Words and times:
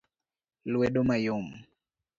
lwedo 0.71 0.99
mayom 1.09 1.47